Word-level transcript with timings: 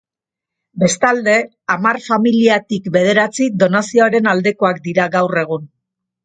Bestalde, 0.83 1.35
hamar 1.73 1.99
familiatik 2.05 2.89
bederatzi 2.97 3.51
donazioaren 3.65 4.31
aldekoak 4.33 4.81
dira 4.89 5.07
gaur 5.19 5.39
egun. 5.45 5.71